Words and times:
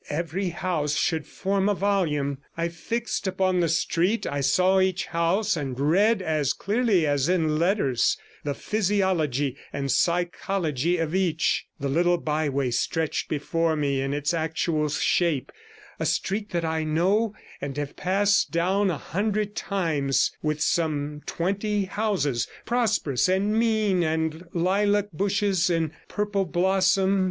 Every 0.09 0.49
house 0.49 0.95
should 0.95 1.27
form 1.27 1.69
a 1.69 1.75
volume. 1.75 2.39
I 2.57 2.69
fixed 2.69 3.27
upon 3.27 3.59
the 3.59 3.69
street, 3.69 4.25
I 4.25 4.41
saw 4.41 4.79
each 4.79 5.05
house, 5.05 5.55
and 5.55 5.79
read 5.79 6.23
as 6.23 6.53
clearly 6.53 7.05
as 7.05 7.29
in 7.29 7.59
letters 7.59 8.17
the 8.43 8.55
physiology 8.55 9.57
and 9.71 9.91
psychology 9.91 10.97
of 10.97 11.13
each; 11.13 11.67
the 11.79 11.87
little 11.87 12.17
byway 12.17 12.71
stretched 12.71 13.29
before 13.29 13.75
me 13.75 14.01
in 14.01 14.11
its 14.11 14.33
actual 14.33 14.89
shape 14.89 15.51
a 15.99 16.07
street 16.07 16.49
that 16.49 16.65
I 16.65 16.83
know 16.83 17.35
and 17.61 17.77
have 17.77 17.95
passed 17.95 18.49
down 18.49 18.89
a 18.89 18.97
hundred 18.97 19.55
times, 19.55 20.31
with 20.41 20.61
some 20.61 21.21
twenty 21.27 21.85
houses, 21.85 22.47
prosperous 22.65 23.29
and 23.29 23.53
mean, 23.53 24.01
and 24.01 24.47
lilac 24.51 25.11
bushes 25.13 25.69
in 25.69 25.91
purple 26.07 26.45
blossom. 26.45 27.19